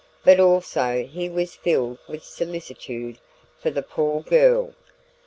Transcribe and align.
But 0.25 0.39
also 0.39 1.03
he 1.05 1.29
was 1.29 1.53
filled 1.53 1.99
with 2.07 2.23
solicitude 2.23 3.19
for 3.59 3.69
the 3.69 3.83
poor 3.83 4.21
girl. 4.21 4.73